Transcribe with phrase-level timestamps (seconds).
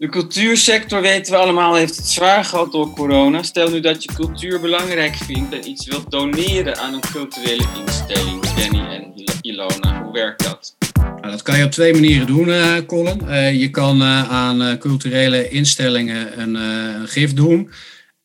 [0.00, 3.42] De cultuursector, weten we allemaal, heeft het zwaar gehad door corona.
[3.42, 8.40] Stel nu dat je cultuur belangrijk vindt en iets wilt doneren aan een culturele instelling.
[8.40, 10.76] Danny en Ilona, hoe werkt dat?
[10.96, 13.20] Nou, dat kan je op twee manieren doen, uh, Colin.
[13.24, 17.70] Uh, je kan uh, aan culturele instellingen een, een gift doen.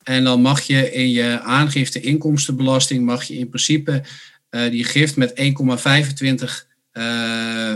[0.02, 4.02] En dan mag je in je aangifte inkomstenbelasting mag je in principe
[4.50, 7.04] die gift met 1,25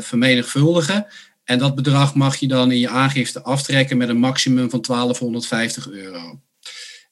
[0.01, 1.07] vermenigvuldigen.
[1.51, 5.91] En dat bedrag mag je dan in je aangifte aftrekken met een maximum van 1250
[5.91, 6.41] euro.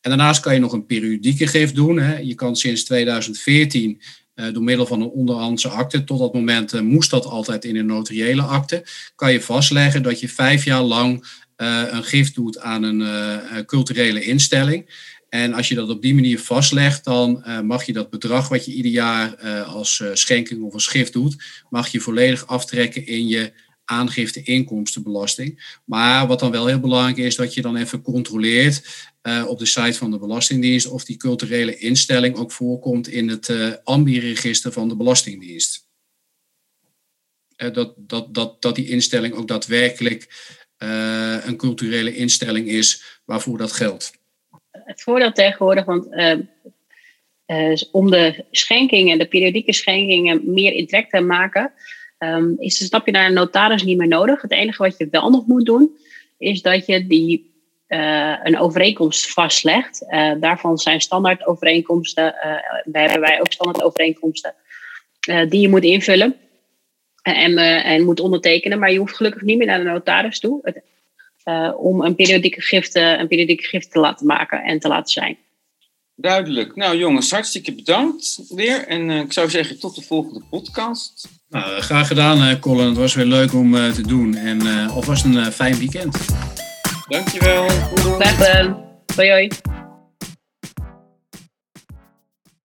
[0.00, 1.98] En daarnaast kan je nog een periodieke gift doen.
[1.98, 2.18] Hè.
[2.18, 4.00] Je kan sinds 2014
[4.34, 7.76] uh, door middel van een onderhandse akte, tot dat moment uh, moest dat altijd in
[7.76, 11.24] een notariële akte, kan je vastleggen dat je vijf jaar lang
[11.56, 15.06] uh, een gift doet aan een culturele instelling.
[15.28, 18.72] En als je dat op die manier vastlegt, dan mag je dat bedrag wat je
[18.72, 21.36] ieder jaar als schenking of als gift doet,
[21.70, 23.52] mag je volledig aftrekken in je
[23.88, 25.80] aangifte inkomstenbelasting.
[25.84, 29.66] Maar wat dan wel heel belangrijk is, dat je dan even controleert uh, op de
[29.66, 34.88] site van de Belastingdienst of die culturele instelling ook voorkomt in het uh, AMBI-register van
[34.88, 35.86] de Belastingdienst.
[37.56, 40.56] Uh, dat, dat, dat, dat die instelling ook daadwerkelijk
[41.44, 44.12] een culturele instelling is waarvoor dat geldt.
[44.70, 46.06] Het voordeel tegenwoordig, want
[47.90, 51.72] om de schenkingen, de periodieke schenkingen meer in trek te maken,
[52.18, 54.42] um, is een stapje naar een notaris niet meer nodig.
[54.42, 55.96] Het enige wat je wel nog moet doen,
[56.38, 57.52] is dat je die,
[57.88, 60.04] uh, een overeenkomst vastlegt.
[60.08, 62.34] Uh, daarvan zijn standaard overeenkomsten,
[62.84, 64.54] daar hebben wij ook standaard overeenkomsten,
[65.48, 66.36] die je moet invullen
[67.22, 68.78] en, en moet ondertekenen.
[68.78, 70.82] Maar je hoeft gelukkig niet meer naar de notaris toe
[71.76, 75.38] om een periodieke, gift, een periodieke gift te laten maken en te laten zijn.
[76.20, 76.76] Duidelijk.
[76.76, 78.86] Nou jongens, hartstikke bedankt weer.
[78.86, 81.28] En ik zou zeggen tot de volgende podcast.
[81.48, 82.86] Nou, graag gedaan, eh, Colin.
[82.86, 84.34] Het was weer leuk om uh, te doen.
[84.34, 86.16] En uh, alvast een fijn weekend.
[87.08, 87.68] Dankjewel.
[87.68, 88.84] Graag gedaan.
[89.16, 89.48] Hoi hoi.